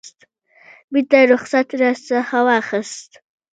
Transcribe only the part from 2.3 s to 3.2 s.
واخیست.